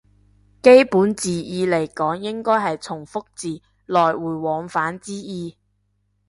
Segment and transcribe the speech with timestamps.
[0.63, 5.55] 基本字義嚟講應該係從復字，來回往返之意